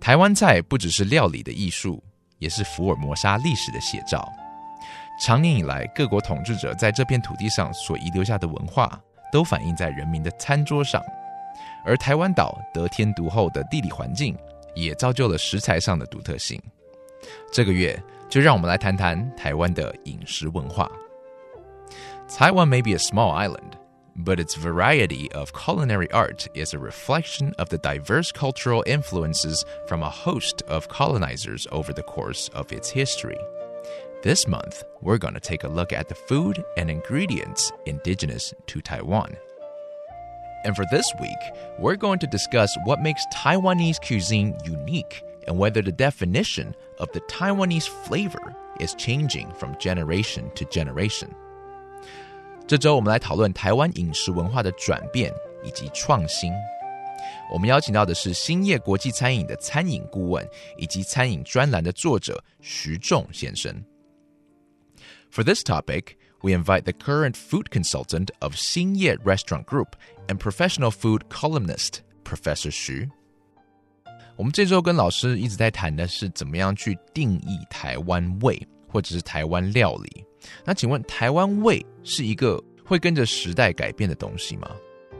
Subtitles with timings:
[0.00, 2.02] 台湾菜不只是料理的艺术，
[2.38, 4.26] 也是福尔摩沙历史的写照。
[5.20, 8.98] 长年以来，各国统治者在这片土地上所遗留下的文化，
[9.32, 11.02] 都反映在人民的餐桌上。
[11.84, 14.36] 而台湾岛得天独厚的地理环境，
[14.74, 16.60] 也造就了食材上的独特性。
[17.52, 20.88] 这个月，就让我们来谈谈台湾的饮食文化。
[22.28, 23.72] Taiwan may be a small island
[24.18, 30.02] but its variety of culinary art is a reflection of the diverse cultural influences from
[30.02, 33.38] a host of colonizers over the course of its history.
[34.22, 38.80] This month, we're going to take a look at the food and ingredients indigenous to
[38.80, 39.36] Taiwan.
[40.64, 41.38] And for this week,
[41.78, 47.20] we're going to discuss what makes Taiwanese cuisine unique and whether the definition of the
[47.22, 51.32] Taiwanese flavor is changing from generation to generation.
[52.68, 55.32] 这周我们来讨论台湾饮食文化的转变
[55.64, 56.52] 以及创新。
[57.50, 63.74] 我们邀请到的是兴业国际餐饮的餐饮顾问以及餐饮专栏的作者徐仲先生。
[65.30, 69.94] For this topic, we invite the current food consultant of 兴业 Restaurant Group
[70.26, 73.08] and professional food columnist Professor 徐
[74.36, 80.27] 我们这周跟老师一直在谈的是怎么样去定义台湾味或者是台湾料理。
[80.64, 84.70] 那请问台湾味是一个会跟着时代改变的东西吗？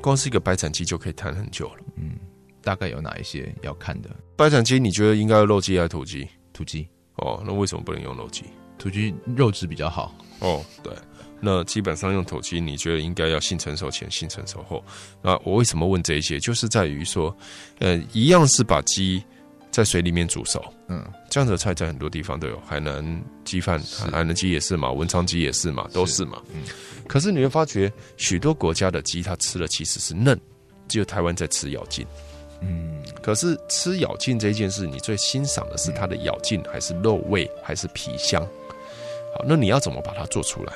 [0.00, 1.80] 光是一个白斩鸡就可以谈很久了。
[1.96, 2.16] 嗯，
[2.62, 4.10] 大概有哪一些要看的？
[4.36, 6.28] 白斩鸡你觉得应该要肉鸡还是土鸡？
[6.52, 6.88] 土鸡。
[7.16, 8.44] 哦，那为什么不能用肉鸡？
[8.78, 10.14] 土鸡肉质比较好。
[10.40, 10.92] 哦，对。
[11.40, 14.84] 那基本上用土鸡，你觉得应该要性成熟前、性成熟后？
[15.22, 16.38] 那我为什么问这一些？
[16.38, 17.36] 就是在于说，
[17.78, 19.22] 呃，一样是把鸡。
[19.70, 21.06] 在水里面煮熟，嗯，
[21.38, 26.42] 这样的菜在很多地方都有，海南鸡饭、海南鸡也是嘛，文昌鸡也是嘛，都是嘛。
[26.52, 26.64] 嗯，
[27.06, 30.36] 可是你会发觉，许多国家的鸡它吃了其实是嫩，
[30.88, 32.04] 只有台湾在吃咬劲。
[32.60, 38.42] 嗯，可是吃咬劲这件事，你最欣赏的是它的咬劲，还是肉味，还是皮香？
[39.32, 40.72] 好，那你要怎么把它做出来？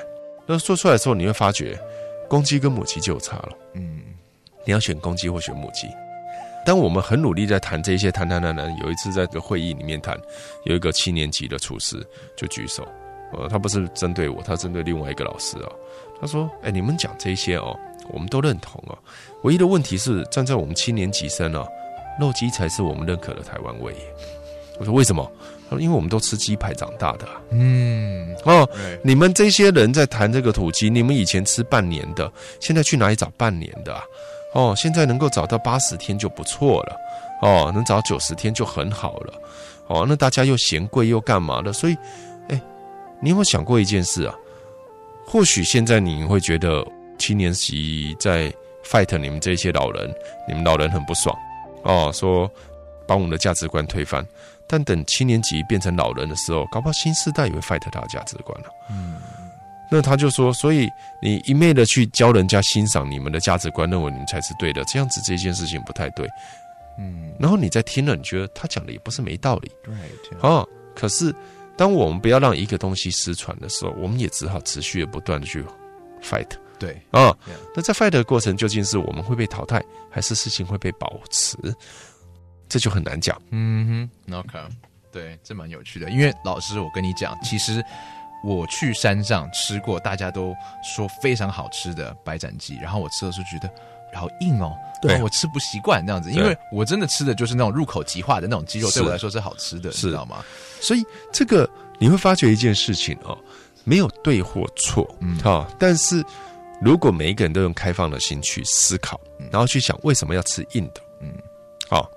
[0.46, 1.76] 那做出来的时候，你会发觉
[2.28, 3.52] 公鸡跟母鸡就有差了。
[3.74, 4.00] 嗯，
[4.64, 5.88] 你要选公鸡或选母鸡。
[6.64, 10.18] 当我们很努力在谈这些，谈谈谈谈，有一次在个会议里面谈，
[10.64, 12.06] 有一个七年级的厨师
[12.36, 12.86] 就举手，
[13.32, 15.72] 呃，他不是针对我，他针对另外一个老师啊。
[16.20, 17.76] 他说：“哎，你们讲这些哦，
[18.08, 18.96] 我们都认同哦。
[19.42, 21.66] 唯一的问题是，站在我们七年级生哦，
[22.20, 23.92] 肉鸡才是我们认可的台湾味。”
[24.78, 25.28] 我说：“为什么？”
[25.68, 28.68] 他说：“因为我们都吃鸡排长大的。”嗯，哦，
[29.02, 34.04] 你们这些人在谈这个土鸡，你们以前吃半年的，现在去哪里找半年的啊？
[34.52, 36.96] 哦，现在能够找到八十天就不错了，
[37.40, 39.32] 哦，能找九十天就很好了，
[39.86, 41.72] 哦，那大家又嫌贵又干嘛的？
[41.72, 41.96] 所以，
[42.48, 42.60] 哎，
[43.20, 44.34] 你有没有想过一件事啊？
[45.26, 46.86] 或许现在你会觉得
[47.18, 48.52] 七年级在
[48.84, 50.14] fight 你们这些老人，
[50.46, 51.34] 你们老人很不爽，
[51.84, 52.50] 哦，说
[53.06, 54.26] 把我们的价值观推翻。
[54.66, 58.66] 但等七年级变成老人的时候，搞不好新时代也会 fight 他的价值观了。
[58.90, 59.16] 嗯。
[59.94, 60.88] 那他就说，所以
[61.20, 66.26] 你一昧的去教人家欣赏你们的价值观，认为你们才是对的，这样子这件事情不太对。
[66.98, 69.70] 嗯，然后你在听了，你觉得他讲的也不是没道理。
[69.84, 69.92] 对，
[70.40, 70.64] 啊，
[70.94, 71.34] 可是
[71.76, 75.62] 当我们不要让一个东西失传的时候，我们也只好持续的不断的去
[76.22, 76.48] fight。
[76.78, 77.36] 对，啊，
[77.76, 81.54] 那在 fight 的过程，究竟是我们会被淘汰，还是事情会被保持？
[82.66, 83.38] 这就很难讲。
[83.50, 84.58] 嗯哼，OK，
[85.12, 86.08] 对，这蛮有趣的。
[86.08, 87.84] 因为老师，我跟你讲，其实。
[88.42, 93.72] 我去山上吃过，大家都说非常好吃的白斩鸡，然后我吃的时候觉得
[94.12, 100.44] 好硬哦，对我吃不习惯这样子，因为我真的吃的就是那种入口即化的那种鸡肉，对我来说是好吃的，知道吗？
[100.80, 101.68] 所以这个
[101.98, 103.38] 你会发觉一件事情哦，
[103.84, 106.24] 没有对或错，嗯，哈，但是
[106.80, 111.32] 如果每一个人都用开放的心去思考，然后去想为什么要吃硬的，嗯，
[111.88, 112.10] 好，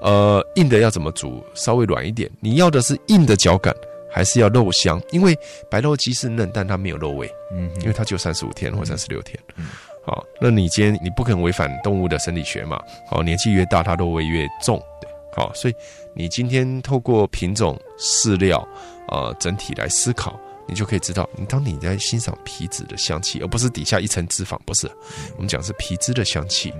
[0.00, 2.30] 呃，硬的要怎么煮稍微软一点？
[2.40, 3.74] 你要的是硬的脚感。
[4.16, 7.30] 还是要肉香，因为白肉鸡是嫩，但它没有肉味。
[7.52, 9.38] 嗯，因为它只有三十五天或三十六天。
[9.56, 9.66] 嗯，
[10.06, 12.82] 好，那你今天你不可能违反动物的生理学嘛？
[13.10, 14.82] 好，年纪越大，它肉味越重。
[15.02, 15.74] 对，好，所以
[16.14, 18.66] 你今天透过品种、饲料、
[19.08, 24.90] 呃整体来思考，你就可以知道，你当你在欣赏皮脂的香气，而不是底下一层脂肪，不是，
[25.36, 26.72] 我们讲是皮脂的香气。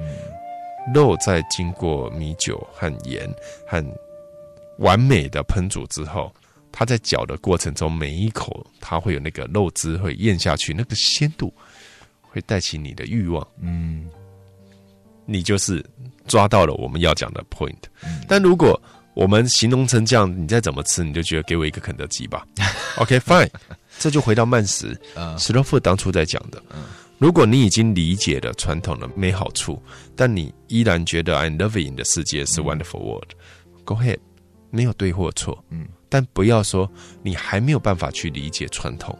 [0.95, 3.29] 肉在经过米酒和盐
[3.67, 3.85] 和
[4.79, 6.33] 完美的烹煮之后，
[6.79, 11.51] 它在嚼的过程中，每一口它会有那个肉汁会咽下去，那个鲜度
[12.21, 13.49] 会带起你的欲望。
[13.63, 14.11] 嗯，
[15.25, 15.83] 你就是
[16.27, 17.79] 抓到了我们要讲的 point。
[18.29, 18.79] 但如果
[19.15, 22.47] 我们形容成这样，你再怎么吃，你就觉得给我一个肯德基吧。
[23.01, 23.49] OK，fine，
[23.99, 24.95] 这就回到慢食。
[25.39, 26.63] 史洛夫当初在讲的，
[27.17, 29.83] 如果你已经理解了传统的没好处，
[30.15, 34.19] 但你依然觉得 I love in 的世界是 wonderful world，go ahead，
[34.71, 35.65] 没有对或错。
[35.71, 36.90] 嗯，但不要说
[37.22, 39.18] 你还没有办法去理解传统，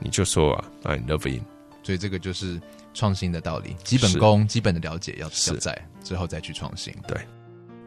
[0.00, 1.44] 你就说啊 I love in。
[1.82, 2.60] 所以这个就是
[2.94, 6.94] 创新的道理，基本功、基本的了解要要在之后再去创新。
[7.06, 7.20] 对。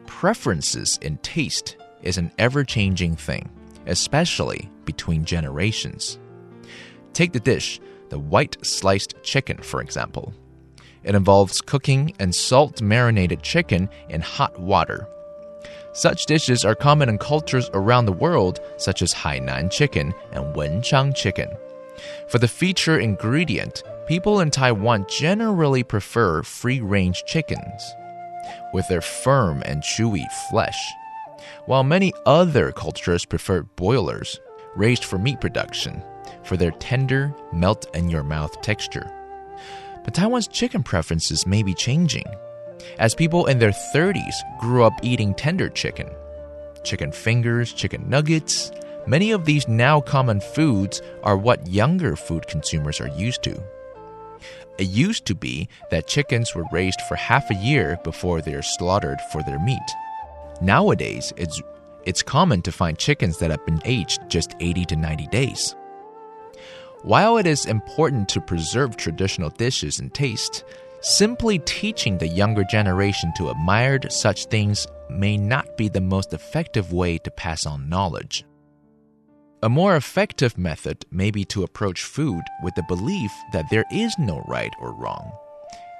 [0.06, 3.44] preferences in taste is an ever changing thing,
[3.86, 6.16] especially between generations.
[7.12, 10.32] Take the dish, the white sliced chicken, for example.
[11.02, 15.06] It involves cooking and salt marinated chicken in hot water.
[15.93, 21.15] such dishes are common in cultures around the world, such as Hainan chicken and Wenchang
[21.15, 21.49] chicken.
[22.29, 27.93] For the feature ingredient, people in Taiwan generally prefer free range chickens
[28.73, 30.79] with their firm and chewy flesh,
[31.65, 34.39] while many other cultures prefer boilers,
[34.75, 36.01] raised for meat production,
[36.43, 39.11] for their tender, melt in your mouth texture.
[40.03, 42.25] But Taiwan's chicken preferences may be changing,
[42.99, 46.09] as people in their 30s grew up eating tender chicken.
[46.83, 48.71] Chicken fingers, chicken nuggets,
[49.07, 53.61] many of these now common foods are what younger food consumers are used to.
[54.77, 58.63] It used to be that chickens were raised for half a year before they are
[58.63, 59.79] slaughtered for their meat.
[60.61, 61.61] Nowadays, it's,
[62.05, 65.75] it's common to find chickens that have been aged just 80 to 90 days.
[67.03, 70.63] While it is important to preserve traditional dishes and taste,
[71.01, 76.93] simply teaching the younger generation to admire such things may not be the most effective
[76.93, 78.45] way to pass on knowledge.
[79.63, 84.17] A more effective method may be to approach food with the belief that there is
[84.17, 85.31] no right or wrong.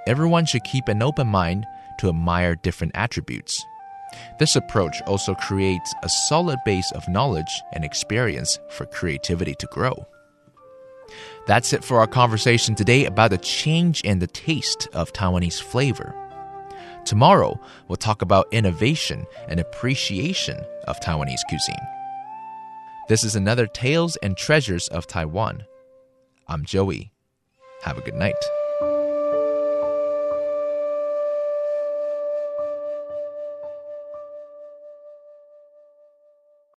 [0.08, 1.68] Everyone should keep an open mind
[2.00, 3.64] to admire different attributes.
[4.40, 10.08] This approach also creates a solid base of knowledge and experience for creativity to grow.
[11.48, 16.16] That's it for our conversation today about the change in the taste of Taiwanese flavor.
[17.06, 21.76] Tomorrow, we'll talk about innovation and appreciation of Taiwanese cuisine.
[23.10, 25.64] This is another Tales and Treasures of Taiwan.
[26.48, 27.12] I'm Joey.
[27.84, 28.36] Have a good night.